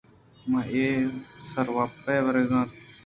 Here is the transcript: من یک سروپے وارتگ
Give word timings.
من 0.49 0.63
یک 0.77 1.09
سروپے 1.49 2.15
وارتگ 2.25 2.69